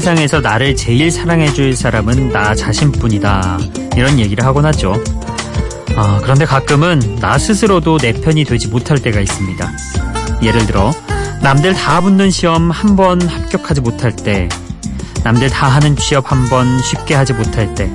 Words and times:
세상에서 0.00 0.40
나를 0.40 0.76
제일 0.76 1.10
사랑해줄 1.10 1.76
사람은 1.76 2.30
나 2.30 2.54
자신뿐이다. 2.54 3.58
이런 3.98 4.18
얘기를 4.18 4.42
하곤 4.46 4.64
하죠. 4.64 4.94
아, 5.94 6.18
그런데 6.22 6.46
가끔은 6.46 7.18
나 7.20 7.36
스스로도 7.36 7.98
내 7.98 8.14
편이 8.14 8.44
되지 8.44 8.68
못할 8.68 8.98
때가 8.98 9.20
있습니다. 9.20 9.70
예를 10.42 10.66
들어, 10.66 10.90
남들 11.42 11.74
다 11.74 12.00
붙는 12.00 12.30
시험 12.30 12.70
한 12.70 12.96
번 12.96 13.20
합격하지 13.20 13.82
못할 13.82 14.16
때, 14.16 14.48
남들 15.22 15.50
다 15.50 15.68
하는 15.68 15.94
취업 15.96 16.32
한 16.32 16.48
번 16.48 16.80
쉽게 16.80 17.14
하지 17.14 17.34
못할 17.34 17.74
때, 17.74 17.90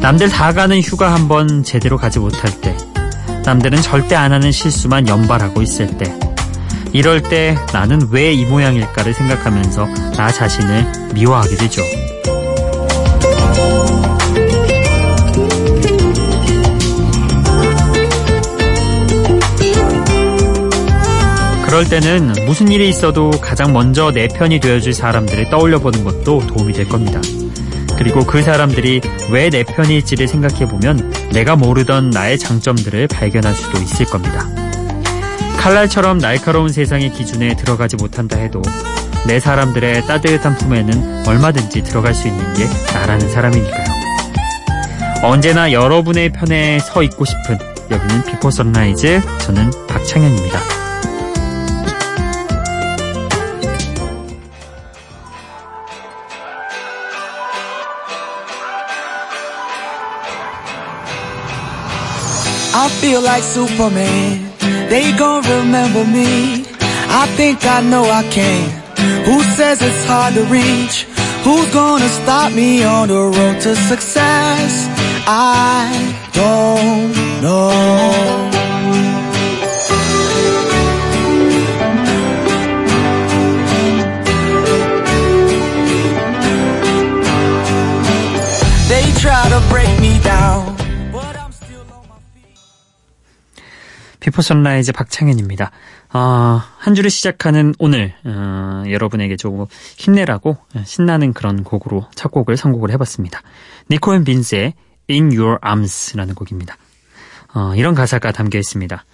남들 0.00 0.30
다 0.30 0.54
가는 0.54 0.80
휴가 0.80 1.12
한 1.12 1.28
번 1.28 1.62
제대로 1.62 1.98
가지 1.98 2.20
못할 2.20 2.58
때, 2.62 2.74
남들은 3.44 3.82
절대 3.82 4.14
안 4.14 4.32
하는 4.32 4.50
실수만 4.50 5.06
연발하고 5.06 5.60
있을 5.60 5.88
때, 5.98 6.18
이럴 6.94 7.20
때 7.22 7.56
나는 7.72 8.08
왜 8.10 8.32
이 8.32 8.44
모양일까를 8.46 9.12
생각하면서 9.14 9.86
나 10.16 10.28
자신을 10.28 10.86
미워하게 11.14 11.56
되죠. 11.56 11.82
그럴 21.64 21.88
때는 21.88 22.32
무슨 22.46 22.68
일이 22.70 22.88
있어도 22.88 23.30
가장 23.30 23.72
먼저 23.72 24.12
내 24.12 24.28
편이 24.28 24.60
되어줄 24.60 24.92
사람들을 24.92 25.50
떠올려 25.50 25.80
보는 25.80 26.04
것도 26.04 26.46
도움이 26.46 26.72
될 26.72 26.88
겁니다. 26.88 27.20
그리고 27.98 28.24
그 28.24 28.42
사람들이 28.42 29.00
왜 29.30 29.50
내 29.50 29.62
편일지를 29.64 30.26
생각해 30.28 30.66
보면 30.68 31.12
내가 31.32 31.56
모르던 31.56 32.10
나의 32.10 32.38
장점들을 32.38 33.08
발견할 33.08 33.54
수도 33.54 33.78
있을 33.80 34.06
겁니다. 34.06 34.48
칼날처럼 35.64 36.18
날카로운 36.18 36.68
세상의 36.68 37.10
기준에 37.12 37.56
들어가지 37.56 37.96
못한다 37.96 38.36
해도 38.36 38.60
내 39.26 39.40
사람들의 39.40 40.06
따뜻한 40.06 40.58
품에는 40.58 41.26
얼마든지 41.26 41.82
들어갈 41.84 42.12
수 42.12 42.28
있는 42.28 42.44
게 42.52 42.66
나라는 42.92 43.32
사람이니까요. 43.32 43.84
언제나 45.22 45.72
여러분의 45.72 46.32
편에 46.32 46.78
서 46.80 47.02
있고 47.02 47.24
싶은 47.24 47.58
여기는 47.90 48.24
비포 48.24 48.50
선라이즈 48.50 49.22
저는 49.38 49.70
박창현입니다. 49.88 50.60
They 64.94 65.10
gon' 65.18 65.42
remember 65.42 66.04
me. 66.04 66.64
I 67.22 67.26
think 67.34 67.66
I 67.66 67.80
know 67.80 68.04
I 68.04 68.22
can. 68.30 68.70
Who 69.24 69.42
says 69.42 69.82
it's 69.82 70.04
hard 70.04 70.34
to 70.34 70.44
reach? 70.44 71.02
Who's 71.42 71.68
gonna 71.74 72.08
stop 72.08 72.52
me 72.52 72.84
on 72.84 73.08
the 73.08 73.22
road 73.36 73.60
to 73.62 73.74
success? 73.74 74.72
I 75.26 75.90
don't 76.32 77.42
know. 77.42 78.53
비포 94.24 94.40
선라이즈 94.40 94.92
박창현입니다. 94.92 95.70
어, 96.14 96.62
한 96.78 96.94
주를 96.94 97.10
시작하는 97.10 97.74
오늘 97.78 98.14
어, 98.24 98.82
여러분에게 98.88 99.36
조금 99.36 99.66
힘내라고 99.98 100.56
신나는 100.82 101.34
그런 101.34 101.62
곡으로 101.62 102.06
첫 102.14 102.30
곡을 102.30 102.56
선곡을 102.56 102.90
해봤습니다. 102.92 103.42
니코 103.90 104.14
앤 104.14 104.24
빈스의 104.24 104.72
In 105.10 105.26
Your 105.26 105.58
Arms라는 105.62 106.34
곡입니다. 106.36 106.78
어, 107.52 107.74
이런 107.76 107.94
가사가 107.94 108.32
담겨 108.32 108.58
있습니다. 108.58 109.04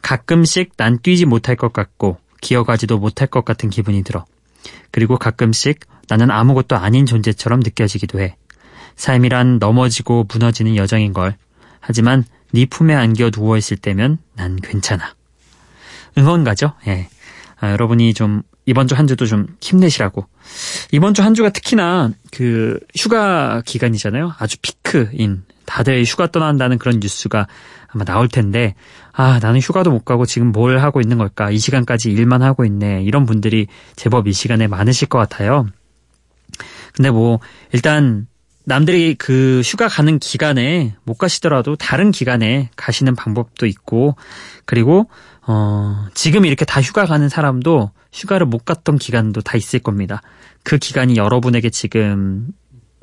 가끔씩 0.00 0.72
난 0.78 1.00
뛰지 1.02 1.26
못할 1.26 1.54
것 1.54 1.74
같고 1.74 2.16
기어가지도 2.40 2.96
못할 2.96 3.28
것 3.28 3.44
같은 3.44 3.68
기분이 3.68 4.04
들어. 4.04 4.24
그리고 4.90 5.18
가끔씩 5.18 5.80
나는 6.08 6.30
아무것도 6.30 6.76
아닌 6.76 7.04
존재처럼 7.04 7.60
느껴지기도 7.60 8.20
해. 8.20 8.36
삶이란 8.94 9.58
넘어지고 9.58 10.24
무너지는 10.32 10.76
여정인 10.76 11.12
걸. 11.12 11.36
하지만 11.78 12.24
네 12.56 12.64
품에 12.64 12.94
안겨 12.94 13.30
누워 13.30 13.58
있을 13.58 13.76
때면 13.76 14.16
난 14.34 14.56
괜찮아. 14.56 15.14
응원 16.16 16.42
가죠? 16.42 16.72
예. 16.86 17.06
아, 17.60 17.70
여러분이 17.70 18.14
좀 18.14 18.40
이번 18.64 18.88
주 18.88 18.94
한 18.94 19.06
주도 19.06 19.26
좀 19.26 19.46
힘내시라고. 19.60 20.26
이번 20.90 21.12
주 21.12 21.20
한 21.22 21.34
주가 21.34 21.50
특히나 21.50 22.12
그 22.32 22.80
휴가 22.96 23.60
기간이잖아요. 23.66 24.32
아주 24.38 24.56
피크인 24.62 25.44
다들 25.66 26.02
휴가 26.04 26.28
떠난다는 26.28 26.78
그런 26.78 26.98
뉴스가 26.98 27.46
아마 27.88 28.04
나올 28.04 28.26
텐데 28.26 28.74
아 29.12 29.38
나는 29.42 29.60
휴가도 29.60 29.90
못 29.90 30.06
가고 30.06 30.24
지금 30.24 30.50
뭘 30.50 30.78
하고 30.78 31.02
있는 31.02 31.18
걸까? 31.18 31.50
이 31.50 31.58
시간까지 31.58 32.10
일만 32.10 32.40
하고 32.40 32.64
있네. 32.64 33.02
이런 33.02 33.26
분들이 33.26 33.66
제법 33.96 34.28
이 34.28 34.32
시간에 34.32 34.66
많으실 34.66 35.08
것 35.08 35.18
같아요. 35.18 35.66
근데 36.94 37.10
뭐 37.10 37.38
일단 37.72 38.26
남들이 38.68 39.14
그 39.14 39.62
휴가 39.64 39.86
가는 39.86 40.18
기간에 40.18 40.96
못 41.04 41.14
가시더라도 41.14 41.76
다른 41.76 42.10
기간에 42.10 42.68
가시는 42.74 43.14
방법도 43.14 43.64
있고 43.66 44.16
그리고 44.64 45.08
어 45.46 46.06
지금 46.14 46.44
이렇게 46.44 46.64
다 46.64 46.82
휴가 46.82 47.06
가는 47.06 47.28
사람도 47.28 47.92
휴가를 48.12 48.44
못 48.46 48.64
갔던 48.64 48.98
기간도 48.98 49.42
다 49.42 49.56
있을 49.56 49.78
겁니다. 49.78 50.20
그 50.64 50.78
기간이 50.78 51.16
여러분에게 51.16 51.70
지금 51.70 52.48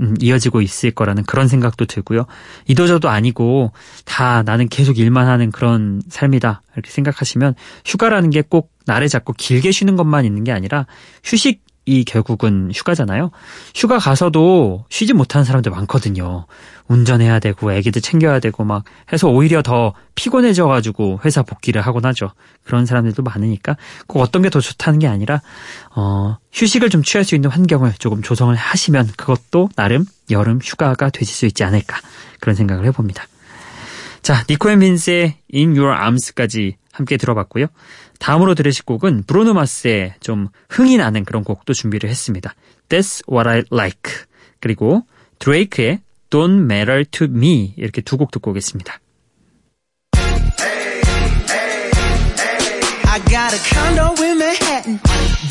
음, 0.01 0.16
이어지고 0.19 0.62
있을 0.62 0.91
거라는 0.91 1.24
그런 1.24 1.47
생각도 1.47 1.85
들고요. 1.85 2.25
이도저도 2.68 3.07
아니고 3.07 3.72
다 4.03 4.44
나는 4.44 4.68
계속 4.68 4.97
일만 4.97 5.28
하는 5.28 5.50
그런 5.50 6.01
삶이다 6.09 6.62
이렇게 6.74 6.91
생각하시면 6.91 7.56
휴가라는 7.85 8.31
게꼭 8.31 8.69
나를 8.85 9.07
잡고 9.07 9.31
길게 9.34 9.72
쉬는 9.72 9.95
것만 9.95 10.25
있는 10.25 10.44
게 10.44 10.51
아니라 10.51 10.88
휴식 11.24 11.62
이 11.85 12.05
결국은 12.05 12.71
휴가잖아요. 12.73 13.31
휴가 13.75 13.99
가서도 13.99 14.85
쉬지 14.89 15.11
못하는 15.11 15.44
사람들 15.44 15.69
많거든요. 15.71 16.45
운전해야 16.88 17.39
되고 17.39 17.71
애기들 17.73 18.01
챙겨야 18.01 18.39
되고 18.39 18.63
막 18.63 18.83
해서 19.11 19.27
오히려 19.29 19.61
더 19.61 19.94
피곤해져 20.16 20.67
가지고 20.67 21.19
회사 21.25 21.41
복귀를 21.44 21.81
하곤 21.81 22.05
하죠. 22.05 22.31
그런 22.63 22.85
사람들도 22.85 23.21
많으니까 23.23 23.75
꼭 24.07 24.21
어떤 24.21 24.41
게 24.41 24.49
더 24.49 24.59
좋다는 24.61 24.99
게 24.99 25.07
아니라 25.07 25.41
어, 25.95 26.38
휴식을 26.51 26.89
좀 26.89 27.01
취할 27.03 27.25
수 27.25 27.33
있는 27.35 27.49
환경을 27.49 27.94
조금 27.97 28.21
조성을 28.21 28.53
하시면 28.55 29.09
그것도 29.17 29.69
나름 29.75 30.05
여름 30.29 30.59
휴가가 30.63 31.09
되실 31.09 31.33
수 31.33 31.45
있지 31.47 31.63
않을까 31.63 31.97
그런 32.39 32.55
생각을 32.55 32.85
해봅니다. 32.85 33.25
자, 34.23 34.45
앤 34.50 34.79
빈스의 34.79 35.35
In 35.53 35.78
Your 35.78 35.94
Arms까지 35.95 36.78
함께 36.94 37.17
들어봤고요. 37.17 37.67
다음으로 38.19 38.56
들으실 38.56 38.85
곡은 38.85 39.23
브로노 39.28 39.53
마스의 39.53 40.13
좀 40.22 40.47
흥이 40.69 40.97
나는 40.97 41.25
그런 41.25 41.44
곡도 41.44 41.73
준비를 41.73 42.09
했습니다. 42.09 42.56
That's 42.88 43.22
What 43.29 43.50
I 43.50 43.63
Like 43.72 44.13
그리고 44.62 45.06
드레이크의 45.39 46.00
Don't 46.29 46.63
Matter 46.63 47.03
To 47.06 47.28
Me 47.28 47.73
이렇게 47.78 48.01
두 48.01 48.17
곡 48.17 48.31
듣고 48.31 48.51
오겠습니다. 48.51 49.00
I 53.06 53.19
got 53.30 53.53
a 53.53 53.59
condo 53.59 54.15
in 54.24 54.38
Manhattan. 54.39 55.00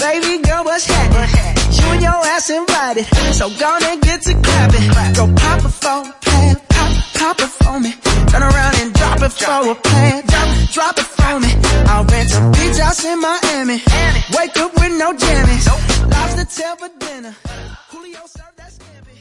Baby 0.00 0.43
girl, 0.43 0.64
what's 0.64 0.87
happening? 0.88 1.29
You 1.79 1.87
and 1.93 2.02
your 2.02 2.19
ass 2.35 2.50
invited. 2.50 3.06
So 3.35 3.50
gonna 3.61 4.00
get 4.00 4.23
to 4.23 4.35
clapping. 4.43 4.88
Go 5.14 5.26
pop 5.37 5.62
a 5.64 5.69
phone, 5.69 6.12
pop 7.23 7.39
it 7.39 7.53
for 7.63 7.79
me. 7.79 7.93
Turn 8.31 8.43
around 8.43 8.75
and 8.83 8.93
drop 8.93 9.23
it 9.23 9.33
for 9.33 9.71
a 9.71 9.75
plan. 9.75 10.27
Drop, 10.33 10.49
drop 10.77 10.97
it 10.99 11.09
for 11.19 11.35
me. 11.45 11.51
I'll 11.91 12.05
rent 12.05 12.31
a 12.39 12.41
beach 12.55 12.79
house 12.83 13.05
in 13.05 13.19
Miami. 13.21 13.79
Wake 14.37 14.57
up 14.65 14.73
with 14.81 14.95
no 15.03 15.09
jammies. 15.23 15.67
Lobster 16.13 16.47
tail 16.57 16.77
for 16.81 16.91
dinner. 16.99 17.35
Julio 17.91 18.23
served 18.27 18.57
that 18.57 18.71
scampi. 18.77 19.17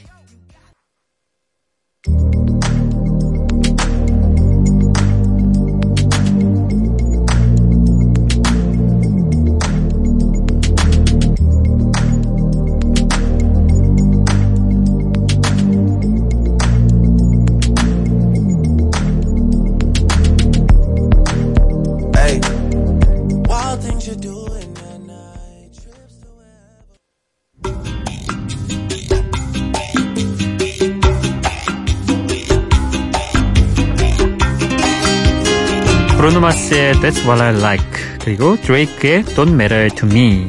브루노 36.22 36.38
마스의 36.38 36.94
That's 36.94 37.26
What 37.26 37.42
I 37.42 37.56
Like 37.56 37.84
그리고 38.20 38.54
드레이크의 38.54 39.24
Don't 39.24 39.54
Matter 39.54 39.88
To 39.96 40.08
Me 40.08 40.48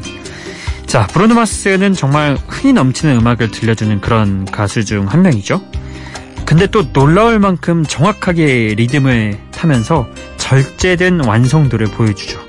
자, 0.85 1.07
브루노 1.07 1.33
마스는 1.33 1.93
정말 1.93 2.37
흥이 2.47 2.73
넘치는 2.73 3.17
음악을 3.17 3.49
들려주는 3.49 3.99
그런 3.99 4.45
가수 4.45 4.85
중 4.85 5.07
한 5.07 5.23
명이죠. 5.23 5.63
근데 6.45 6.67
또 6.67 6.93
놀라울 6.93 7.39
만큼 7.39 7.83
정확하게 7.83 8.75
리듬을 8.77 9.39
타면서 9.49 10.07
절제된 10.37 11.25
완성도를 11.25 11.87
보여주죠. 11.87 12.39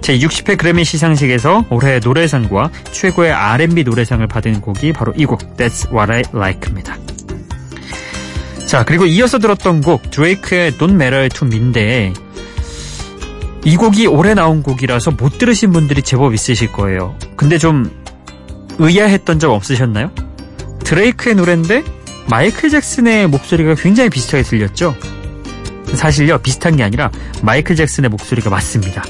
제60회 0.00 0.56
그래미 0.56 0.84
시상식에서 0.84 1.64
올해 1.68 1.98
노래상과 1.98 2.70
최고의 2.92 3.32
R&B 3.32 3.82
노래상을 3.82 4.24
받은 4.28 4.60
곡이 4.60 4.92
바로 4.92 5.12
이 5.16 5.24
곡 5.26 5.56
That's 5.56 5.92
What 5.92 6.12
I 6.12 6.22
Like입니다. 6.32 6.96
자 8.70 8.84
그리고 8.84 9.04
이어서 9.04 9.40
들었던 9.40 9.80
곡 9.80 10.12
드레이크의 10.12 10.70
Don't 10.74 10.92
Matter 10.92 11.28
to 11.30 11.44
Me인데 11.44 12.12
이 13.64 13.74
곡이 13.74 14.06
올해 14.06 14.32
나온 14.34 14.62
곡이라서 14.62 15.10
못 15.10 15.38
들으신 15.38 15.72
분들이 15.72 16.02
제법 16.02 16.34
있으실 16.34 16.70
거예요. 16.70 17.16
근데 17.34 17.58
좀 17.58 17.90
의아했던 18.78 19.40
적 19.40 19.50
없으셨나요? 19.50 20.12
드레이크의 20.84 21.34
노래인데 21.34 21.82
마이클 22.30 22.70
잭슨의 22.70 23.26
목소리가 23.26 23.74
굉장히 23.74 24.08
비슷하게 24.08 24.44
들렸죠? 24.44 24.94
사실요, 25.94 26.38
비슷한 26.38 26.76
게 26.76 26.84
아니라 26.84 27.10
마이클 27.42 27.74
잭슨의 27.74 28.08
목소리가 28.08 28.50
맞습니다. 28.50 29.02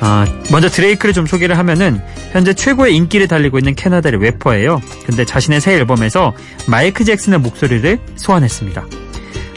아, 0.00 0.26
먼저 0.52 0.68
드레이크를 0.68 1.14
좀 1.14 1.26
소개를 1.26 1.56
하면은 1.58 2.00
현재 2.32 2.52
최고의 2.52 2.94
인기를 2.96 3.28
달리고 3.28 3.58
있는 3.58 3.74
캐나다의 3.74 4.18
래퍼예요. 4.18 4.80
근데 5.06 5.24
자신의 5.24 5.60
새 5.60 5.74
앨범에서 5.74 6.34
마이클 6.68 7.06
잭슨의 7.06 7.40
목소리를 7.40 7.98
소환했습니다. 8.16 8.84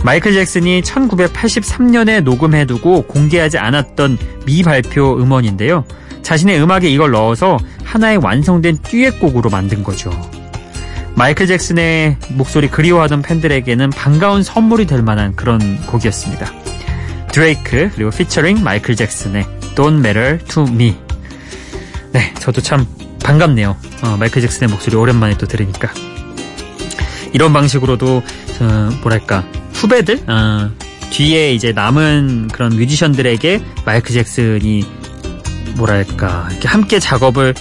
마이클 0.04 0.34
잭슨이 0.34 0.82
1983년에 0.82 2.24
녹음해두고 2.24 3.04
공개하지 3.04 3.58
않았던 3.58 4.18
미발표 4.46 5.18
음원인데요. 5.22 5.84
자신의 6.22 6.62
음악에 6.62 6.90
이걸 6.90 7.12
넣어서 7.12 7.58
하나의 7.84 8.18
완성된 8.18 8.80
듀엣곡으로 8.84 9.50
만든 9.50 9.84
거죠. 9.84 10.10
마이클 11.16 11.48
잭슨의 11.48 12.16
목소리 12.30 12.70
그리워하던 12.70 13.24
팬들에게는 13.24 13.90
반가운 13.90 14.42
선물이 14.42 14.88
될 14.88 15.02
만한 15.02 15.36
그런 15.36 15.60
곡이었습니다. 15.86 16.46
드레이크 17.34 17.90
그리고 17.94 18.10
피처링 18.10 18.64
마이클 18.64 18.96
잭슨의 18.96 19.59
Don't 19.76 20.00
Matter 20.00 20.40
to 20.46 20.64
Me 20.68 20.96
네, 22.12 22.34
저도 22.40 22.62
참 22.62 22.86
반갑네요. 23.24 23.78
어, 24.04 24.18
마이클 24.18 24.42
잭슨의 24.42 24.70
목소리 24.70 24.96
오랜만에 24.96 25.38
또 25.38 25.46
들으니까 25.46 25.92
이런 27.34 27.54
방식으로도 27.54 28.24
어, 28.62 28.90
뭐랄까 29.02 29.44
후배들 29.74 30.24
어, 30.28 30.72
뒤에 31.12 31.54
이제 31.54 31.72
남은 31.72 32.48
그런 32.52 32.76
뮤지션들에게 32.76 33.62
마이클 33.86 34.14
잭슨이 34.14 34.86
뭐랄까 35.76 36.48
이렇게 36.52 36.68
함께 36.68 37.00
작업을 37.00 37.54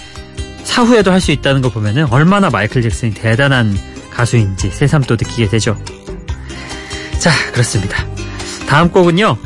사후에도 0.65 1.11
할 1.13 1.21
수 1.21 1.33
있다는 1.33 1.61
거 1.63 1.71
보면은 1.71 2.07
얼마나 2.11 2.51
마이클 2.51 2.83
잭슨이 2.83 3.15
대단한 3.15 3.77
가수인지 4.11 4.71
새삼 4.71 5.03
또 5.03 5.15
느끼게 5.15 5.49
되죠. 5.49 5.77
자, 7.19 7.31
그렇습니다. 7.53 8.05
다음 8.69 8.91
곡은요. 8.91 9.37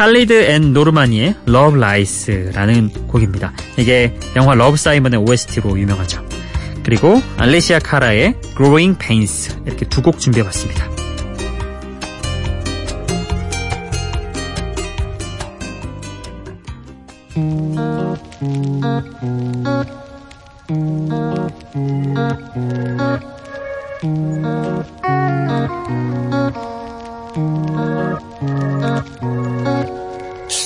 칼리드 0.00 0.32
and 0.32 0.72
노르마니의 0.72 1.34
Love 1.46 1.78
Lies라는 1.78 3.06
곡입니다. 3.06 3.52
이게 3.76 4.18
영화 4.34 4.54
러브 4.54 4.78
사이먼의 4.78 5.20
OST로 5.20 5.78
유명하죠. 5.78 6.24
그리고 6.82 7.20
알레시아 7.36 7.80
카라의 7.80 8.34
Growing 8.56 8.98
Pains 8.98 9.60
이렇게 9.66 9.86
두 9.86 10.00
곡 10.00 10.18
준비해봤습니다. 10.18 10.88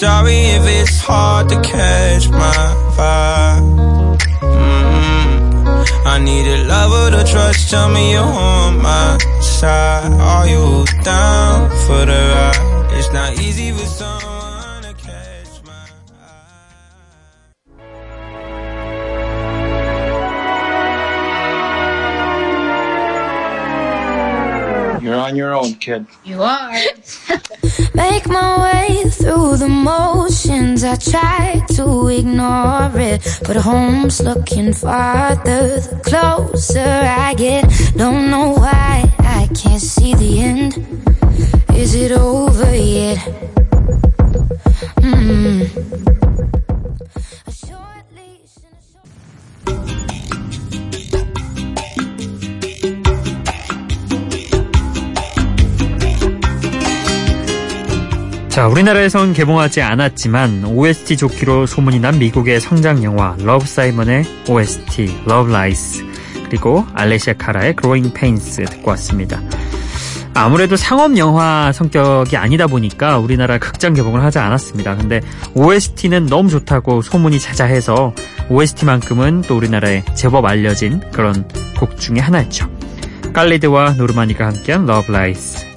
Sorry 0.04 0.36
if 0.56 0.64
it's 0.66 1.00
hard 1.00 1.48
to 1.48 1.58
catch 1.62 2.28
my 2.28 2.60
vibe. 2.94 4.18
Mm-hmm. 4.38 6.06
I 6.06 6.18
need 6.18 6.46
a 6.46 6.64
lover 6.64 7.16
to 7.16 7.24
trust. 7.24 7.70
Tell 7.70 7.88
me 7.88 8.12
you're 8.12 8.22
on 8.22 8.82
my 8.82 9.16
side. 9.40 10.12
Are 10.12 10.46
you 10.46 10.84
down 11.02 11.70
for 11.86 12.04
the 12.04 12.20
ride? 12.34 12.98
It's 12.98 13.10
not 13.14 13.40
easy 13.40 13.72
with 13.72 13.88
some. 13.88 14.23
You're 25.04 25.16
on 25.16 25.36
your 25.36 25.54
own, 25.54 25.74
kid. 25.74 26.06
You 26.24 26.42
are. 26.42 26.72
Make 27.94 28.26
my 28.26 28.52
way 28.64 29.04
through 29.10 29.58
the 29.58 29.68
motions. 29.68 30.82
I 30.82 30.96
try 30.96 31.62
to 31.76 32.08
ignore 32.08 32.90
it, 32.94 33.20
but 33.46 33.56
home's 33.56 34.22
looking 34.22 34.72
farther 34.72 35.78
the 35.78 36.00
closer 36.02 36.80
I 36.80 37.34
get. 37.34 37.70
Don't 37.98 38.30
know 38.30 38.52
why 38.52 39.14
I 39.18 39.46
can't 39.54 39.82
see 39.82 40.14
the 40.14 40.40
end. 40.40 40.72
Is 41.76 41.94
it 41.94 42.12
over 42.12 42.74
yet? 42.74 43.18
Hmm. 45.02 46.43
자, 58.54 58.68
우리나라에선 58.68 59.32
개봉하지 59.32 59.82
않았지만 59.82 60.62
OST 60.64 61.16
좋기로 61.16 61.66
소문이 61.66 61.98
난 61.98 62.20
미국의 62.20 62.60
성장 62.60 63.02
영화 63.02 63.34
러브 63.40 63.66
사이먼의 63.66 64.24
OST 64.48 65.22
Love 65.28 65.52
Lies 65.52 66.04
그리고 66.44 66.86
알레시아 66.94 67.34
카라의 67.36 67.74
Growing 67.74 68.14
Pains 68.14 68.64
듣고 68.64 68.90
왔습니다. 68.92 69.42
아무래도 70.34 70.76
상업 70.76 71.18
영화 71.18 71.72
성격이 71.72 72.36
아니다 72.36 72.68
보니까 72.68 73.18
우리나라 73.18 73.58
극장 73.58 73.92
개봉을 73.92 74.22
하지 74.22 74.38
않았습니다. 74.38 74.98
근데 74.98 75.20
OST는 75.54 76.26
너무 76.26 76.48
좋다고 76.48 77.02
소문이 77.02 77.40
자자해서 77.40 78.14
OST만큼은 78.50 79.42
또 79.48 79.56
우리나라에 79.56 80.04
제법 80.14 80.44
알려진 80.44 81.00
그런 81.10 81.48
곡 81.76 81.98
중에 81.98 82.20
하나였죠. 82.20 82.70
깔리드와 83.32 83.94
노르마니가 83.94 84.46
함께한 84.46 84.88
Love 84.88 85.12
Lies 85.12 85.73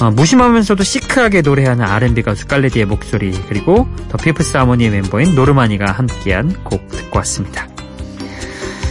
어, 0.00 0.10
무심하면서도 0.10 0.82
시크하게 0.82 1.42
노래하는 1.42 1.84
R&B 1.84 2.22
가수 2.22 2.46
깔레디의 2.46 2.86
목소리 2.86 3.32
그리고 3.48 3.86
더 4.08 4.16
피프스 4.16 4.56
하모니의 4.56 4.90
멤버인 4.90 5.34
노르마니가 5.34 5.92
함께한 5.92 6.64
곡 6.64 6.88
듣고 6.88 7.18
왔습니다. 7.18 7.68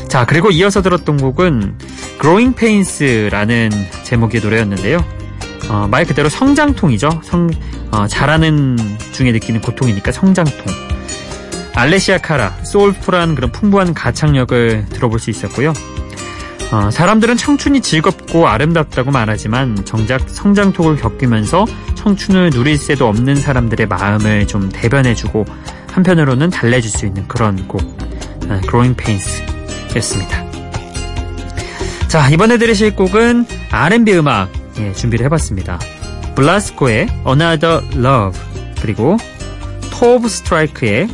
자 0.07 0.25
그리고 0.25 0.51
이어서 0.51 0.81
들었던 0.81 1.17
곡은 1.17 1.77
Growing 2.21 2.55
Pains라는 2.55 3.71
제목의 4.03 4.41
노래였는데요. 4.41 5.03
어, 5.69 5.87
말 5.89 6.05
그대로 6.05 6.29
성장통이죠. 6.29 7.21
성, 7.23 7.49
어, 7.91 8.07
잘하는 8.07 8.77
중에 9.11 9.31
느끼는 9.31 9.61
고통이니까 9.61 10.11
성장통. 10.11 10.65
알레시아 11.75 12.19
카라, 12.19 12.51
소울풀한 12.63 13.35
그런 13.35 13.51
풍부한 13.51 13.93
가창력을 13.93 14.85
들어볼 14.89 15.19
수 15.19 15.29
있었고요. 15.29 15.73
어, 16.71 16.91
사람들은 16.91 17.35
청춘이 17.35 17.81
즐겁고 17.81 18.47
아름답다고 18.47 19.09
말하지만 19.09 19.83
정작 19.85 20.29
성장톡을 20.29 20.97
겪으면서 20.97 21.65
청춘을 21.95 22.51
누릴 22.51 22.77
새도 22.77 23.07
없는 23.07 23.35
사람들의 23.35 23.87
마음을 23.87 24.45
좀 24.45 24.69
대변해주고 24.69 25.45
한편으로는 25.91 26.51
달래줄 26.51 26.91
수 26.91 27.07
있는 27.07 27.27
그런 27.27 27.67
곡 27.67 27.81
어, 27.81 28.59
Growing 28.61 28.95
Pains 28.95 29.43
였습니다. 29.95 30.45
자 32.07 32.29
이번에 32.29 32.57
들으실 32.57 32.95
곡은 32.95 33.45
R&B 33.71 34.13
음악 34.13 34.51
예, 34.77 34.93
준비를 34.93 35.25
해봤습니다. 35.25 35.79
블라스코의 36.35 37.07
Another 37.27 37.81
Love 37.95 38.39
그리고 38.81 39.17
토브 39.91 40.29
스트라이크의 40.29 41.07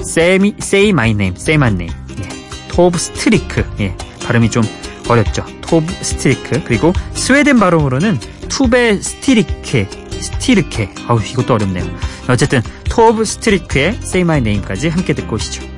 Say, 0.00 0.54
Say 0.60 0.88
My 0.90 1.10
Name, 1.10 1.36
Say 1.36 1.54
My 1.54 1.72
Name 1.72 1.94
예, 2.18 2.28
토브 2.68 2.98
스트리크 2.98 3.64
예, 3.80 3.96
발음이 4.24 4.50
좀 4.50 4.62
어렵죠. 5.08 5.44
토브 5.60 5.92
스티리크 6.02 6.62
그리고 6.64 6.92
스웨덴 7.12 7.58
발음으로는 7.58 8.18
투베 8.48 9.00
스티리케 9.00 9.88
스티르케 10.10 10.90
아우 11.06 11.20
이것도 11.20 11.54
어렵네요. 11.54 11.84
어쨌든 12.28 12.62
토브 12.88 13.24
스티리크의 13.24 13.98
Say 14.02 14.20
My 14.22 14.38
Name까지 14.38 14.88
함께 14.88 15.12
듣고 15.12 15.36
오시죠. 15.36 15.73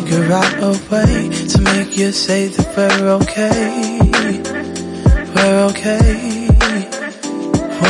Figure 0.00 0.32
out 0.32 0.54
a 0.62 0.72
way 0.90 1.28
to 1.52 1.60
make 1.60 1.98
you 1.98 2.10
say 2.12 2.48
that 2.48 2.66
we're 2.74 3.08
okay. 3.20 4.00
We're 5.34 5.64
okay. 5.70 6.48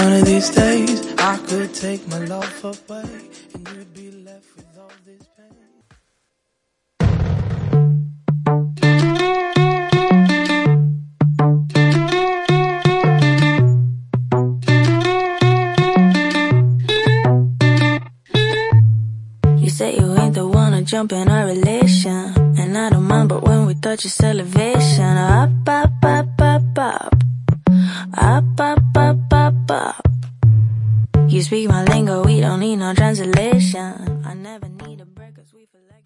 One 0.00 0.12
of 0.18 0.24
these 0.24 0.50
days, 0.50 0.98
I 1.18 1.36
could 1.46 1.72
take 1.72 2.02
my 2.08 2.18
love 2.24 2.64
away, 2.64 3.12
and 3.54 3.68
you'd 3.68 3.94
be 3.94 4.10
left 4.28 4.50
with 4.56 4.78
all 4.80 4.90
this 5.06 5.28
pain. 5.36 6.01
but 24.01 24.01
when 24.01 24.01
we 24.01 24.01
touch 24.01 24.21
your 24.21 24.29
elevation, 24.29 25.03
up, 25.03 25.49
up, 25.67 25.91
up, 26.03 26.41
up, 26.41 26.77
up. 26.77 27.15
Up, 28.17 28.59
up, 28.59 28.79
up, 28.95 29.33
up, 29.33 29.71
up. 29.71 30.07
You 31.27 31.41
speak 31.43 31.69
my 31.69 31.83
lingo, 31.83 32.23
we 32.23 32.39
don't 32.39 32.59
need 32.59 32.77
no 32.77 32.93
translation. 32.93 34.21
I 34.25 34.33
never 34.33 34.69
need 34.69 35.01
a 35.01 35.05
break, 35.05 35.35
cause 35.35 35.53
we 35.53 35.67
feel 35.71 35.81
like. 35.89 36.05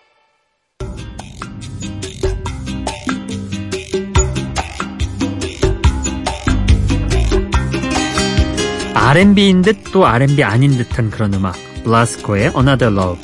R&B인 8.95 9.61
듯 9.61 9.83
또 9.91 10.05
R&B 10.05 10.43
아닌 10.43 10.77
듯한 10.77 11.09
그런 11.11 11.33
음악 11.33 11.55
블라스코의 11.83 12.51
Another 12.55 12.91
Love 12.91 13.21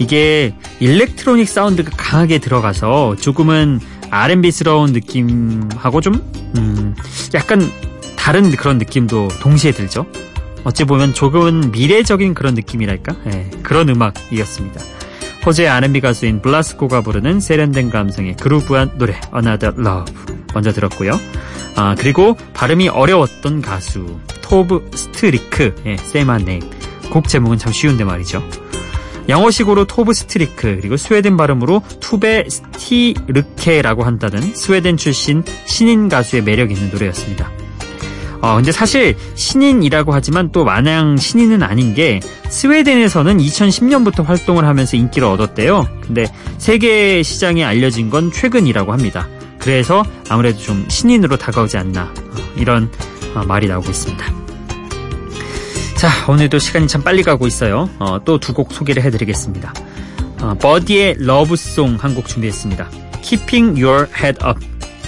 이게 0.00 0.54
일렉트로닉 0.80 1.48
사운드가 1.48 1.90
강하게 1.96 2.38
들어가서 2.38 3.16
조금은 3.16 3.80
R&B스러운 4.10 4.92
느낌하고 4.92 6.00
좀 6.00 6.14
음, 6.56 6.96
약간 7.34 7.70
다른 8.16 8.50
그런 8.50 8.78
느낌도 8.78 9.28
동시에 9.40 9.72
들죠. 9.72 10.06
어찌 10.64 10.84
보면 10.84 11.14
조금은 11.14 11.70
미래적인 11.70 12.34
그런 12.34 12.54
느낌이랄까? 12.54 13.14
예, 13.26 13.50
그런 13.62 13.88
음악이었습니다. 13.88 14.80
호주의 15.46 15.68
R&B 15.68 16.00
가수인 16.00 16.42
블라스코가 16.42 17.02
부르는 17.02 17.40
세련된 17.40 17.90
감성의 17.90 18.36
그루브한 18.36 18.98
노래 18.98 19.18
Another 19.34 19.74
Love 19.78 20.14
먼저 20.54 20.72
들었고요. 20.72 21.18
아, 21.76 21.94
그리고 21.98 22.36
발음이 22.54 22.88
어려웠던 22.88 23.62
가수 23.62 24.18
토브 24.42 24.90
스트리크 24.94 25.74
예, 25.86 25.96
Say 25.96 26.21
My 26.21 26.38
Name 26.38 26.60
곡 27.10 27.28
제목은 27.28 27.58
참 27.58 27.72
쉬운데 27.72 28.04
말이죠 28.04 28.42
영어식으로 29.30 29.86
토브 29.86 30.12
스트리크 30.12 30.78
그리고 30.80 30.96
스웨덴 30.96 31.36
발음으로 31.36 31.82
투베 32.00 32.44
스티르케라고 32.48 34.04
한다는 34.04 34.40
스웨덴 34.54 34.96
출신 34.96 35.42
신인 35.66 36.08
가수의 36.08 36.42
매력 36.42 36.70
있는 36.70 36.90
노래였습니다. 36.90 37.50
어, 38.42 38.56
근데 38.56 38.72
사실 38.72 39.16
신인이라고 39.34 40.12
하지만 40.12 40.50
또 40.50 40.64
마냥 40.64 41.16
신인은 41.16 41.62
아닌 41.62 41.94
게 41.94 42.20
스웨덴에서는 42.48 43.38
2010년부터 43.38 44.24
활동을 44.24 44.64
하면서 44.64 44.96
인기를 44.96 45.28
얻었대요. 45.28 45.86
근데 46.00 46.26
세계 46.58 47.22
시장에 47.22 47.64
알려진 47.64 48.08
건 48.10 48.32
최근이라고 48.32 48.92
합니다. 48.92 49.28
그래서 49.58 50.02
아무래도 50.30 50.58
좀 50.58 50.86
신인으로 50.88 51.36
다가오지 51.36 51.76
않나 51.76 52.04
어, 52.04 52.52
이런 52.56 52.90
어, 53.34 53.44
말이 53.44 53.68
나오고 53.68 53.90
있습니다. 53.90 54.49
자, 56.00 56.08
오늘도 56.30 56.58
시간이 56.58 56.88
참 56.88 57.02
빨리 57.02 57.22
가고 57.22 57.46
있어요. 57.46 57.90
어, 57.98 58.24
또 58.24 58.38
두 58.38 58.54
곡 58.54 58.72
소개를 58.72 59.02
해드리겠습니다. 59.02 59.74
어, 60.40 60.54
버디의 60.58 61.16
러브송 61.18 61.96
한 62.00 62.14
곡 62.14 62.26
준비했습니다. 62.26 62.88
Keeping 63.20 63.82
Your 63.82 64.08
Head 64.16 64.38
Up 64.42 64.58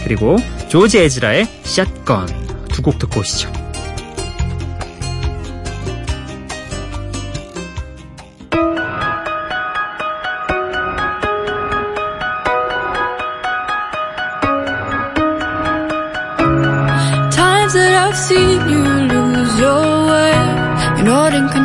그리고 0.04 0.36
조지 0.68 0.98
에즈라의 0.98 1.48
Shotgun 1.64 2.26
두 2.68 2.82
곡 2.82 2.98
듣고 2.98 3.20
오시죠. 3.20 3.50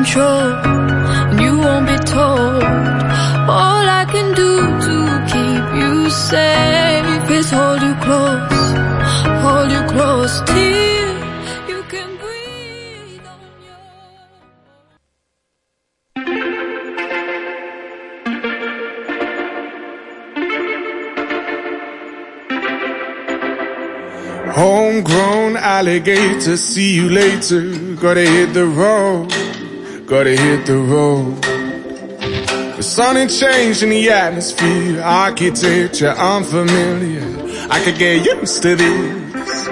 Control, 0.08 0.54
and 1.30 1.40
you 1.42 1.58
won't 1.60 1.86
be 1.88 1.98
told. 2.06 2.64
All 3.50 3.86
I 4.02 4.06
can 4.10 4.34
do 4.36 4.52
to 4.86 4.96
keep 5.32 5.66
you 5.82 6.10
safe 6.10 7.30
is 7.30 7.52
hold 7.52 7.82
you 7.82 7.96
close, 7.96 8.74
hold 9.44 9.72
you 9.72 9.84
close 9.94 10.42
till 10.46 11.16
you 11.72 11.84
can 11.92 12.10
breathe 12.22 13.26
on 13.34 13.40
your 13.68 13.82
Homegrown 24.54 25.58
alligator, 25.58 26.58
see 26.58 26.96
you 26.96 27.10
later. 27.10 27.64
Gotta 27.96 28.22
hit 28.22 28.54
the 28.54 28.66
road, 28.66 29.34
gotta 30.08 30.38
hit 30.38 30.66
the 30.66 30.78
road. 30.78 31.36
The 32.78 32.82
sun 32.82 33.18
ain't 33.18 33.30
changing 33.30 33.90
the 33.90 34.10
atmosphere, 34.10 35.02
architecture 35.02 36.12
unfamiliar. 36.12 37.28
I 37.70 37.84
could 37.84 37.98
get 37.98 38.26
used 38.26 38.62
to 38.62 38.78
this. 38.78 39.66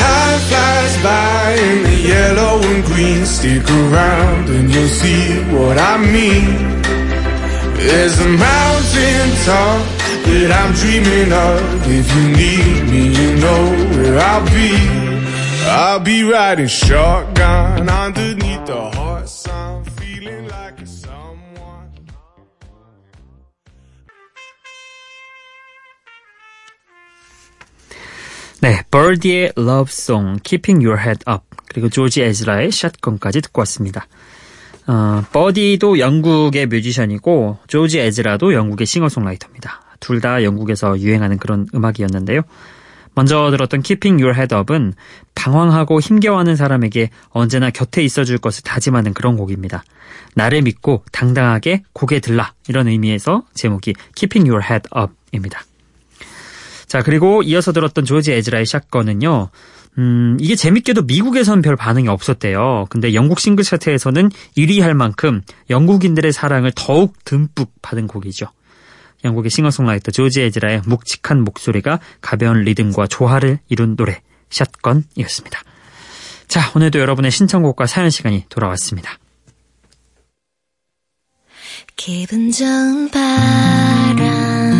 Time 0.00 0.40
flies 0.48 0.94
by 1.02 1.56
in 1.60 1.82
the 1.82 1.96
yellow 2.08 2.58
and 2.62 2.84
green. 2.86 3.26
Stick 3.26 3.68
around 3.68 4.48
and 4.48 4.72
you'll 4.72 4.88
see 4.88 5.42
what 5.52 5.76
I 5.76 5.98
mean. 5.98 6.56
There's 7.76 8.18
a 8.18 8.28
mountain 8.28 9.28
top 9.44 9.84
that 10.24 10.50
I'm 10.60 10.72
dreaming 10.80 11.32
of. 11.34 11.60
If 12.00 12.06
you 12.16 12.24
need 12.40 12.82
me, 12.90 13.02
you 13.12 13.36
know 13.44 13.62
where 13.94 14.18
I'll 14.20 14.46
be. 14.46 15.04
I'll 15.66 16.00
be 16.00 16.22
riding 16.22 16.66
shotgun 16.66 17.88
underneath 17.88 18.53
the 18.66 18.90
hot 18.96 19.28
sun, 19.28 19.84
feeling 19.96 20.48
like 20.48 20.80
a 20.80 20.86
someone. 20.86 21.90
네, 28.60 28.82
버디의 28.90 29.52
러브송 29.56 30.38
Keeping 30.42 30.84
Your 30.84 31.00
Head 31.00 31.24
Up 31.28 31.44
그리고 31.68 31.88
조지 31.88 32.22
에즈라의 32.22 32.70
샷건까지 32.70 33.40
듣고 33.42 33.60
왔습니다. 33.60 34.06
어, 34.86 35.22
버디도 35.32 35.98
영국의 35.98 36.66
뮤지션이고 36.66 37.58
조지 37.66 37.98
에즈라도 38.00 38.54
영국의 38.54 38.86
싱어송라이터입니다. 38.86 39.82
둘 40.00 40.20
다 40.20 40.42
영국에서 40.44 40.98
유행하는 40.98 41.38
그런 41.38 41.66
음악이었는데요. 41.74 42.42
먼저 43.14 43.50
들었던 43.50 43.82
Keeping 43.82 44.22
Your 44.22 44.36
Head 44.36 44.54
Up은 44.54 44.94
방황하고 45.34 46.00
힘겨워하는 46.00 46.56
사람에게 46.56 47.10
언제나 47.30 47.70
곁에 47.70 48.02
있어줄 48.02 48.38
것을 48.38 48.62
다짐하는 48.64 49.14
그런 49.14 49.36
곡입니다. 49.36 49.84
나를 50.34 50.62
믿고 50.62 51.04
당당하게 51.12 51.82
고개 51.92 52.20
들라 52.20 52.52
이런 52.68 52.88
의미에서 52.88 53.44
제목이 53.54 53.94
Keeping 54.16 54.50
Your 54.50 54.64
Head 54.64 54.88
Up입니다. 54.96 55.62
자, 56.86 57.02
그리고 57.02 57.42
이어서 57.42 57.72
들었던 57.72 58.04
조지 58.04 58.32
에즈라의 58.32 58.66
샷건은요. 58.66 59.48
음, 59.98 60.36
이게 60.40 60.56
재밌게도 60.56 61.02
미국에선 61.02 61.62
별 61.62 61.76
반응이 61.76 62.08
없었대요. 62.08 62.86
근데 62.90 63.14
영국 63.14 63.40
싱글 63.40 63.64
차트에서는 63.64 64.30
1위 64.56 64.80
할 64.80 64.94
만큼 64.94 65.42
영국인들의 65.70 66.32
사랑을 66.32 66.72
더욱 66.74 67.14
듬뿍 67.24 67.70
받은 67.80 68.06
곡이죠. 68.08 68.46
영국의 69.24 69.50
싱어송라이터 69.50 70.10
조지 70.10 70.42
에즈라의 70.42 70.82
묵직한 70.86 71.42
목소리가 71.42 72.00
가벼운 72.20 72.62
리듬과 72.62 73.06
조화를 73.06 73.58
이룬 73.68 73.96
노래 73.96 74.20
샷건이었습니다. 74.50 75.62
자, 76.46 76.70
오늘도 76.76 76.98
여러분의 76.98 77.30
신청곡과 77.30 77.86
사연 77.86 78.10
시간이 78.10 78.44
돌아왔습니다. 78.48 79.18
기분 81.96 82.50
좋은 82.50 83.10
바람 83.10 84.73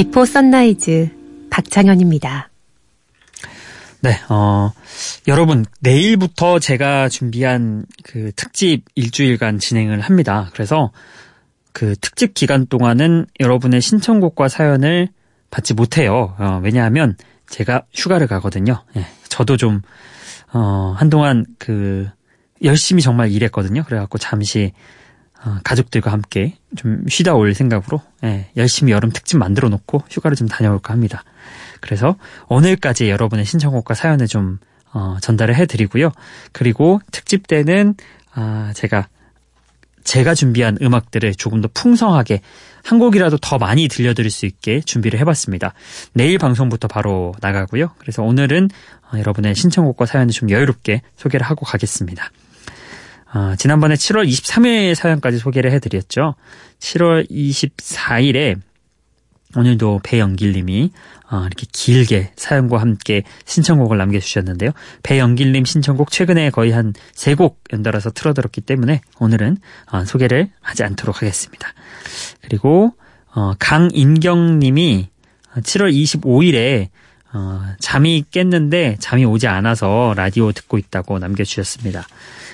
비포 0.00 0.24
선라이즈 0.24 1.10
박창현입니다. 1.50 2.48
네, 4.00 4.18
어, 4.30 4.72
여러분, 5.28 5.66
내일부터 5.80 6.58
제가 6.58 7.10
준비한 7.10 7.84
그 8.02 8.32
특집 8.34 8.86
일주일간 8.94 9.58
진행을 9.58 10.00
합니다. 10.00 10.48
그래서 10.54 10.90
그 11.74 11.96
특집 12.00 12.32
기간 12.32 12.64
동안은 12.66 13.26
여러분의 13.40 13.82
신청곡과 13.82 14.48
사연을 14.48 15.08
받지 15.50 15.74
못해요. 15.74 16.34
어, 16.38 16.60
왜냐하면 16.62 17.14
제가 17.50 17.82
휴가를 17.92 18.26
가거든요. 18.26 18.82
예, 18.96 19.04
저도 19.28 19.58
좀, 19.58 19.82
어, 20.54 20.94
한동안 20.96 21.44
그, 21.58 22.08
열심히 22.64 23.02
정말 23.02 23.30
일했거든요. 23.30 23.82
그래갖고 23.82 24.16
잠시, 24.16 24.72
어, 24.72 24.78
가족들과 25.64 26.12
함께 26.12 26.56
좀 26.76 27.04
쉬다 27.08 27.34
올 27.34 27.54
생각으로, 27.54 28.00
예, 28.24 28.50
열심히 28.56 28.92
여름 28.92 29.10
특집 29.10 29.38
만들어 29.38 29.68
놓고 29.68 30.04
휴가를 30.10 30.36
좀 30.36 30.48
다녀올까 30.48 30.92
합니다. 30.92 31.24
그래서 31.80 32.16
오늘까지 32.48 33.08
여러분의 33.08 33.44
신청곡과 33.44 33.94
사연을 33.94 34.26
좀, 34.26 34.58
어, 34.92 35.16
전달을 35.20 35.54
해드리고요. 35.54 36.12
그리고 36.52 37.00
특집 37.10 37.46
때는, 37.46 37.94
아, 38.34 38.72
제가 38.74 39.08
제가 40.04 40.34
준비한 40.34 40.78
음악들을 40.80 41.34
조금 41.34 41.60
더 41.60 41.68
풍성하게 41.72 42.40
한 42.82 42.98
곡이라도 42.98 43.36
더 43.38 43.58
많이 43.58 43.86
들려드릴 43.86 44.30
수 44.30 44.46
있게 44.46 44.80
준비를 44.80 45.20
해봤습니다. 45.20 45.74
내일 46.14 46.38
방송부터 46.38 46.88
바로 46.88 47.34
나가고요. 47.40 47.90
그래서 47.98 48.22
오늘은 48.22 48.70
어, 49.12 49.18
여러분의 49.18 49.54
신청곡과 49.54 50.06
사연을 50.06 50.32
좀 50.32 50.50
여유롭게 50.50 51.02
소개를 51.16 51.46
하고 51.46 51.66
가겠습니다. 51.66 52.30
어, 53.32 53.54
지난번에 53.56 53.94
7월 53.94 54.28
23일 54.28 54.94
사연까지 54.94 55.38
소개를 55.38 55.70
해드렸죠. 55.72 56.34
7월 56.80 57.30
24일에 57.30 58.56
오늘도 59.56 60.00
배영길님이 60.04 60.90
어, 61.30 61.42
이렇게 61.46 61.66
길게 61.72 62.32
사연과 62.36 62.80
함께 62.80 63.22
신청곡을 63.44 63.98
남겨주셨는데요. 63.98 64.70
배영길님 65.02 65.64
신청곡 65.64 66.10
최근에 66.10 66.50
거의 66.50 66.72
한 66.72 66.92
세 67.14 67.34
곡 67.34 67.60
연달아서 67.72 68.10
틀어들었기 68.10 68.60
때문에 68.62 69.00
오늘은 69.20 69.58
어, 69.92 70.04
소개를 70.04 70.50
하지 70.60 70.82
않도록 70.84 71.22
하겠습니다. 71.22 71.68
그리고 72.42 72.94
어, 73.32 73.52
강인경님이 73.58 75.08
7월 75.56 75.92
25일에 75.92 76.88
어, 77.32 77.62
잠이 77.78 78.24
깼는데 78.30 78.96
잠이 78.98 79.24
오지 79.24 79.46
않아서 79.46 80.14
라디오 80.16 80.52
듣고 80.52 80.78
있다고 80.78 81.18
남겨주셨습니다. 81.18 82.06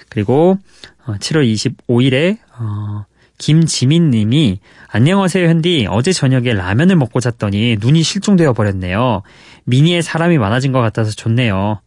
그리고 0.09 0.59
어, 1.07 1.15
7월 1.15 1.51
25일에 1.89 2.39
어, 2.59 3.07
김지민 3.39 4.11
님이 4.11 4.61
안녕하세요 4.89 5.47
현디 5.49 5.87
어제 5.91 6.13
저녁에 6.13 6.53
라면을 6.53 6.97
먹고 6.97 7.21
잤더니 7.21 7.77
눈이 7.81 8.03
실종되어 8.03 8.53
버렸네요. 8.53 9.23
미니에 9.65 10.03
사람이 10.03 10.39
많아진 10.39 10.73
것 10.73 10.81
같아서 10.81 11.11
좋네요. 11.13 11.81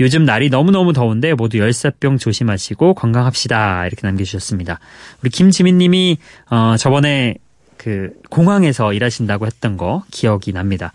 요즘 0.00 0.24
날이 0.24 0.50
너무너무 0.50 0.92
더운데 0.92 1.34
모두 1.34 1.58
열사병 1.58 2.18
조심하시고 2.18 2.94
건강합시다. 2.94 3.86
이렇게 3.86 4.06
남겨주셨습니다. 4.06 4.80
우리 5.22 5.30
김지민 5.30 5.78
님이 5.78 6.18
어, 6.50 6.76
저번에 6.76 7.36
그 7.76 8.10
공항에서 8.30 8.92
일하신다고 8.92 9.46
했던 9.46 9.76
거 9.76 10.04
기억이 10.10 10.52
납니다. 10.52 10.92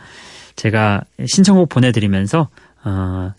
제가 0.59 1.03
신청곡 1.25 1.69
보내드리면서 1.69 2.49
어, 2.83 3.33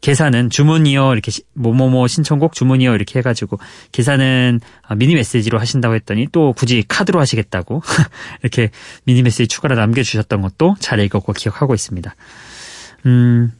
계산은 0.00 0.50
주문이요 0.50 1.12
이렇게 1.12 1.30
뭐뭐뭐 1.52 2.08
신청곡 2.08 2.52
주문이요 2.52 2.96
이렇게 2.96 3.20
해가지고 3.20 3.60
계산은 3.92 4.60
아, 4.82 4.96
미니 4.96 5.14
메시지로 5.14 5.60
하신다고 5.60 5.94
했더니 5.94 6.26
또 6.32 6.52
굳이 6.52 6.84
카드로 6.88 7.20
하시겠다고 7.20 7.80
이렇게 8.42 8.70
미니 9.04 9.22
메시지 9.22 9.46
추가로 9.46 9.76
남겨주셨던 9.76 10.42
것도 10.42 10.74
잘 10.80 10.98
읽었고 10.98 11.32
기억하고 11.32 11.74
있습니다. 11.74 12.12
음 13.06 13.52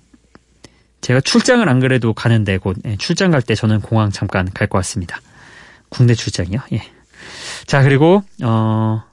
제가 1.00 1.20
출장을 1.20 1.66
안 1.68 1.78
그래도 1.78 2.14
가는데 2.14 2.58
곧 2.58 2.78
예, 2.84 2.96
출장 2.96 3.30
갈 3.30 3.42
때 3.42 3.54
저는 3.54 3.80
공항 3.80 4.10
잠깐 4.10 4.50
갈 4.52 4.66
것 4.66 4.78
같습니다. 4.78 5.20
국내 5.88 6.14
출장이요. 6.14 6.58
예. 6.72 6.82
자 7.66 7.84
그리고 7.84 8.24
어. 8.42 9.04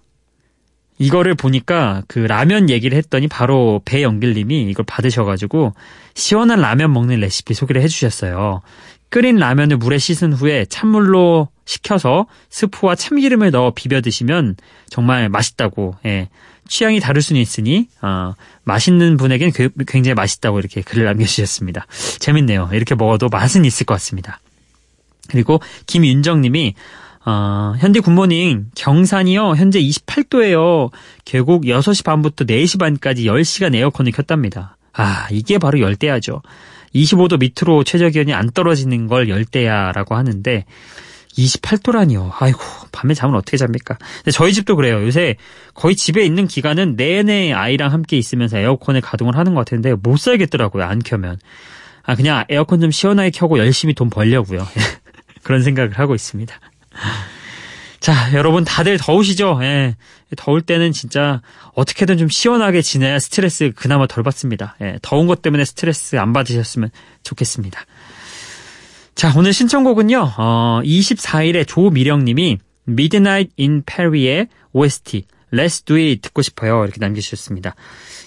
이거를 1.01 1.33
보니까 1.33 2.03
그 2.07 2.19
라면 2.19 2.69
얘기를 2.69 2.97
했더니 2.97 3.27
바로 3.27 3.81
배영길님이 3.85 4.69
이걸 4.69 4.85
받으셔가지고 4.85 5.73
시원한 6.13 6.61
라면 6.61 6.93
먹는 6.93 7.19
레시피 7.19 7.55
소개를 7.55 7.81
해주셨어요. 7.81 8.61
끓인 9.09 9.37
라면을 9.37 9.77
물에 9.77 9.97
씻은 9.97 10.33
후에 10.33 10.65
찬물로 10.65 11.49
식혀서 11.65 12.27
스프와 12.49 12.95
참기름을 12.95 13.51
넣어 13.51 13.71
비벼 13.71 13.99
드시면 14.01 14.55
정말 14.89 15.27
맛있다고 15.27 15.95
예. 16.05 16.29
취향이 16.67 16.99
다를 16.99 17.21
수는 17.21 17.41
있으니 17.41 17.87
어, 18.01 18.33
맛있는 18.63 19.17
분에겐 19.17 19.51
굉장히 19.87 20.13
맛있다고 20.13 20.59
이렇게 20.59 20.81
글을 20.81 21.03
남겨주셨습니다. 21.05 21.87
재밌네요. 22.19 22.69
이렇게 22.73 22.95
먹어도 22.95 23.27
맛은 23.27 23.65
있을 23.65 23.85
것 23.85 23.95
같습니다. 23.95 24.39
그리고 25.29 25.59
김윤정님이 25.87 26.75
어, 27.25 27.73
현대 27.77 27.99
굿모닝 27.99 28.71
경산이요 28.75 29.55
현재 29.55 29.79
28도예요. 29.79 30.89
계곡 31.25 31.63
6시 31.63 32.03
반부터 32.03 32.45
4시 32.45 32.79
반까지 32.79 33.25
10시간 33.25 33.75
에어컨을 33.75 34.11
켰답니다. 34.11 34.77
아 34.93 35.27
이게 35.31 35.57
바로 35.57 35.79
열대야죠. 35.79 36.41
25도 36.95 37.39
밑으로 37.39 37.83
최저 37.83 38.09
기온이 38.09 38.33
안 38.33 38.51
떨어지는 38.51 39.07
걸 39.07 39.29
열대야라고 39.29 40.15
하는데 40.15 40.65
28도라니요. 41.37 42.31
아이고 42.39 42.59
밤에 42.91 43.13
잠은 43.13 43.35
어떻게 43.35 43.55
잡니까? 43.55 43.97
근데 44.17 44.31
저희 44.31 44.51
집도 44.51 44.75
그래요. 44.75 45.01
요새 45.05 45.35
거의 45.73 45.95
집에 45.95 46.25
있는 46.25 46.47
기간은 46.47 46.95
내내 46.97 47.53
아이랑 47.53 47.91
함께 47.91 48.17
있으면서 48.17 48.57
에어컨을 48.57 48.99
가동을 49.01 49.37
하는 49.37 49.53
것 49.53 49.61
같은데 49.61 49.93
못 49.93 50.17
살겠더라고요. 50.17 50.83
안 50.83 50.99
켜면. 50.99 51.37
아 52.03 52.15
그냥 52.15 52.43
에어컨 52.49 52.81
좀 52.81 52.91
시원하게 52.91 53.29
켜고 53.29 53.59
열심히 53.59 53.93
돈 53.93 54.09
벌려고요. 54.09 54.67
그런 55.43 55.63
생각을 55.63 55.97
하고 55.97 56.15
있습니다. 56.15 56.59
자, 57.99 58.33
여러분 58.33 58.63
다들 58.63 58.97
더우시죠? 58.97 59.59
예. 59.61 59.95
더울 60.37 60.61
때는 60.61 60.91
진짜 60.91 61.41
어떻게든 61.73 62.17
좀 62.17 62.29
시원하게 62.29 62.81
지내야 62.81 63.19
스트레스 63.19 63.71
그나마 63.75 64.07
덜 64.07 64.23
받습니다. 64.23 64.75
예. 64.81 64.97
더운 65.01 65.27
것 65.27 65.41
때문에 65.41 65.65
스트레스 65.65 66.15
안 66.15 66.33
받으셨으면 66.33 66.89
좋겠습니다. 67.23 67.85
자, 69.13 69.33
오늘 69.35 69.53
신청곡은요, 69.53 70.33
어, 70.37 70.81
24일에 70.83 71.67
조미령 71.67 72.23
님이 72.23 72.57
Midnight 72.87 73.53
in 73.59 73.83
Paris의 73.85 74.47
OST, 74.73 75.25
Let's 75.53 75.85
Do 75.85 75.97
It 75.97 76.21
듣고 76.21 76.41
싶어요. 76.41 76.83
이렇게 76.83 76.99
남겨주셨습니다. 76.99 77.75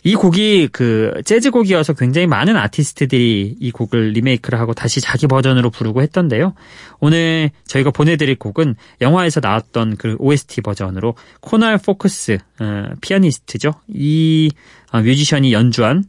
이 0.03 0.15
곡이 0.15 0.69
그 0.73 1.23
재즈 1.25 1.51
곡이어서 1.51 1.95
굉장히 1.95 2.27
많은 2.27 2.57
아티스트들이 2.57 3.57
이 3.59 3.71
곡을 3.71 4.11
리메이크를 4.11 4.61
하고 4.61 4.75
다시 4.75 5.01
자기 5.01 5.27
버전으로 5.27 5.71
부르고 5.71 6.03
했던데요. 6.03 6.55
오늘 7.01 7.51
저희가 7.67 7.91
보내드릴 7.91 8.37
곡은 8.37 8.77
영화에서 9.01 9.41
나왔던 9.41 9.97
그 9.97 10.17
OST 10.19 10.61
버전으로 10.61 11.15
코날 11.41 11.79
포크스 11.79 12.39
어, 12.61 12.85
피아니스트죠. 13.01 13.73
이 13.89 14.51
어, 14.93 15.01
뮤지션이 15.01 15.53
연주한 15.53 16.05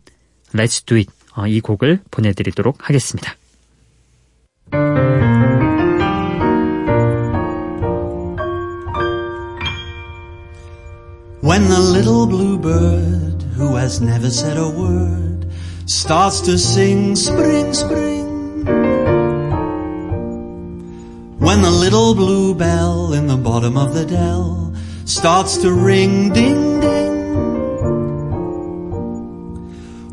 Let's 0.53 0.85
Do 0.85 0.97
It 0.97 1.09
어, 1.35 1.47
이 1.47 1.61
곡을 1.61 2.01
보내드리도록 2.11 2.89
하겠습니다. 2.89 3.35
When 11.45 11.69
the 11.69 11.79
little 11.79 12.25
bluebird, 12.25 13.43
who 13.53 13.75
has 13.75 14.01
never 14.01 14.31
said 14.31 14.57
a 14.57 14.67
word, 14.67 15.45
starts 15.85 16.41
to 16.41 16.57
sing 16.57 17.15
spring, 17.15 17.71
spring. 17.71 18.65
When 21.37 21.61
the 21.61 21.69
little 21.69 22.15
blue 22.15 22.55
bell 22.55 23.13
in 23.13 23.27
the 23.27 23.37
bottom 23.37 23.77
of 23.77 23.93
the 23.93 24.07
dell 24.07 24.73
starts 25.05 25.57
to 25.57 25.71
ring 25.71 26.33
ding 26.33 26.79
ding. 26.79 27.13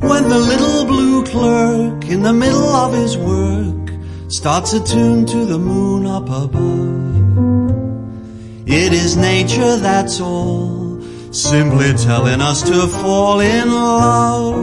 When 0.01 0.29
the 0.29 0.39
little 0.39 0.85
blue 0.85 1.25
clerk 1.25 2.05
in 2.11 2.23
the 2.23 2.35
middle 2.35 2.75
of 2.85 2.93
his 2.93 3.17
work 3.17 3.91
starts 4.29 4.75
a 4.75 4.85
tune 4.85 5.25
to 5.25 5.47
the 5.47 5.59
moon 5.59 6.05
up 6.05 6.29
above. 6.29 7.01
It 8.67 8.93
is 8.93 9.17
nature, 9.17 9.79
that's 9.79 10.21
all 10.21 10.82
simply 11.33 11.93
telling 11.95 12.41
us 12.41 12.63
to 12.63 12.87
fall 12.87 13.41
in 13.41 13.71
love. 13.71 14.55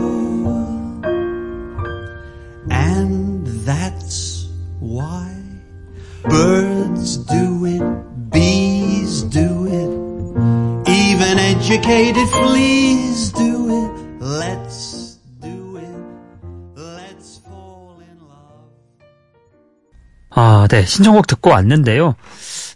And 2.70 3.46
that's 3.66 4.48
why 4.80 5.30
birds 6.24 7.18
do 7.18 7.66
it, 7.66 8.32
bees 8.32 9.24
do 9.24 9.66
it, 9.68 10.90
even 10.90 11.40
educated 11.40 12.30
fleas 12.30 13.32
do 13.34 13.70
it. 13.70 14.24
Let's. 14.24 15.00
아, 20.40 20.68
네. 20.70 20.86
신청곡 20.86 21.28
듣고 21.28 21.50
왔는데요. 21.50 22.16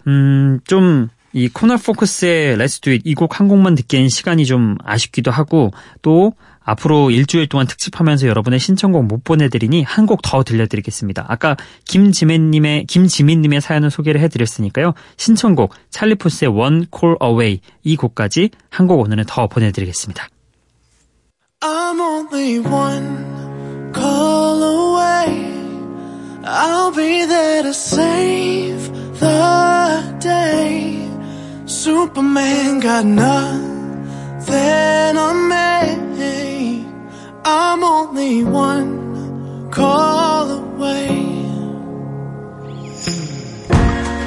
음, 0.07 0.59
좀, 0.65 1.07
이 1.33 1.49
코너 1.49 1.77
포커스의 1.77 2.57
Let's 2.57 2.81
Do 2.81 2.91
It 2.93 3.01
이곡 3.09 3.39
한 3.39 3.47
곡만 3.47 3.75
듣기엔 3.75 4.07
시간이 4.09 4.45
좀 4.45 4.77
아쉽기도 4.83 5.31
하고 5.31 5.71
또 6.01 6.33
앞으로 6.65 7.11
일주일 7.11 7.47
동안 7.49 7.67
특집하면서 7.67 8.27
여러분의 8.27 8.57
신청곡 8.59 9.05
못 9.05 9.23
보내드리니 9.23 9.83
한 9.83 10.05
곡 10.05 10.21
더 10.21 10.43
들려드리겠습니다. 10.43 11.25
아까 11.27 11.57
김지민님의 11.85 12.85
김지민님의 12.85 13.59
사연을 13.61 13.91
소개를 13.91 14.21
해드렸으니까요. 14.21 14.93
신청곡 15.17 15.73
찰리푸스의 15.89 16.49
One 16.51 16.85
Call 16.97 17.17
Away 17.21 17.59
이 17.83 17.95
곡까지 17.97 18.51
한 18.69 18.87
곡 18.87 19.01
오늘은 19.01 19.25
더 19.27 19.47
보내드리겠습니다. 19.47 20.27
I'm 21.61 21.99
only 21.99 22.59
one 22.59 23.91
call 23.93 24.61
away. 24.63 25.53
I'll 26.45 26.91
be 26.93 27.25
there 27.25 27.63
to 27.63 27.69
save 27.73 28.91
the 29.19 30.19
day. 30.19 30.32
Superman 32.15 32.79
got 32.79 33.05
nothing 33.05 34.51
on 35.17 35.49
me. 35.49 36.85
I'm 37.43 37.83
only 37.83 38.43
one 38.43 39.71
call 39.71 40.51
away. 40.51 41.07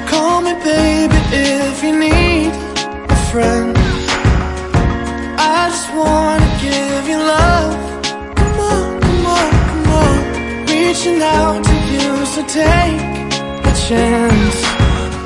Call 0.09 0.41
me, 0.41 0.53
baby, 0.65 1.15
if 1.31 1.81
you 1.81 1.97
need 1.97 2.51
a 3.07 3.15
friend. 3.31 3.77
I 5.39 5.69
just 5.69 5.89
wanna 5.95 6.49
give 6.59 7.07
you 7.07 7.19
love. 7.35 7.73
Come 8.35 8.59
on, 8.73 8.99
come 8.99 9.25
on, 9.37 9.49
come 9.69 9.87
on. 10.03 10.17
Reaching 10.65 11.21
out 11.21 11.63
to 11.63 11.75
you, 11.93 12.25
so 12.33 12.41
take 12.47 12.99
a 13.63 13.73
chance. 13.87 14.59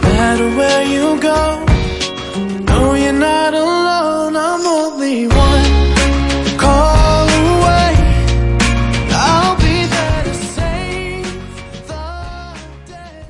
No 0.04 0.10
matter 0.14 0.48
where 0.56 0.84
you 0.84 1.20
go, 1.20 1.71
not 3.22 3.54
alone. 3.54 4.36
I'm 4.36 4.66
only 4.66 5.28
one 5.28 5.66
call 6.58 7.28
away. 7.30 7.94
I'll 9.14 9.56
be 9.58 9.86
there 9.86 10.24
to 10.26 10.34
save 10.34 11.30
the 11.88 12.02
day. 12.90 13.26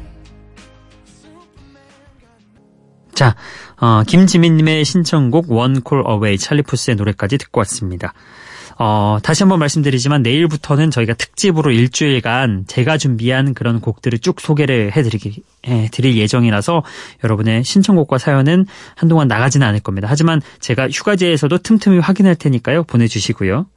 자, 3.14 3.36
어, 3.82 4.04
김지민님의 4.08 4.86
신청곡 4.86 5.48
Call 5.88 6.06
Away 6.08 6.38
찰리푸스의 6.38 6.96
노래까지 6.96 7.38
듣고 7.38 7.60
왔습니다. 7.60 8.14
어, 8.84 9.20
다시 9.22 9.44
한번 9.44 9.60
말씀드리지만 9.60 10.24
내일부터는 10.24 10.90
저희가 10.90 11.14
특집으로 11.14 11.70
일주일간 11.70 12.66
제가 12.68 12.98
준비한 12.98 13.54
그런 13.54 13.80
곡들을 13.80 14.18
쭉 14.18 14.42
소개를 14.42 14.96
해드리기, 14.98 15.44
해 15.68 15.88
드릴 15.92 16.18
예정이라서 16.18 16.82
여러분의 17.24 17.64
신청곡과 17.64 18.18
사연은 18.18 18.66
한동안 18.96 19.28
나가지는 19.28 19.68
않을 19.68 19.82
겁니다. 19.82 20.08
하지만 20.10 20.42
제가 20.60 20.90
휴가지에서도 20.90 21.60
틈틈이 21.60 22.00
확인할 22.00 22.34
테니까요. 22.34 22.86
보내주시고요. 22.86 23.68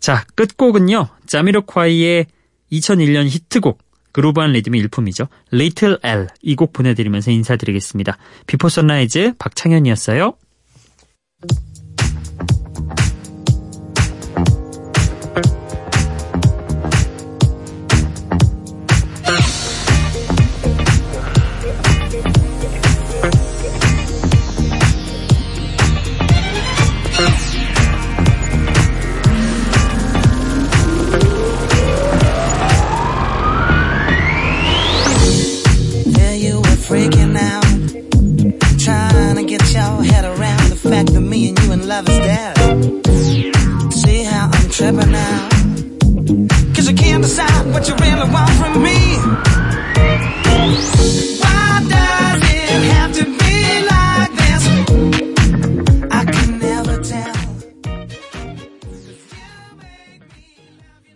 자, 0.00 0.24
끝곡은요. 0.34 1.06
자미로콰이의 1.26 2.26
2001년 2.72 3.28
히트곡 3.28 3.78
그루브한 4.10 4.50
리듬이 4.50 4.80
일품이죠. 4.80 5.28
Little 5.52 5.98
L 6.02 6.26
이 6.42 6.56
곡 6.56 6.72
보내드리면서 6.72 7.30
인사드리겠습니다. 7.30 8.18
비포 8.48 8.68
선라이즈 8.68 9.34
박창현이었어요. 9.38 10.34